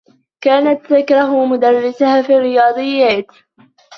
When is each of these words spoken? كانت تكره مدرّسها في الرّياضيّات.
كانت 0.43 0.85
تكره 0.93 1.45
مدرّسها 1.45 2.21
في 2.21 2.33
الرّياضيّات. 2.35 3.25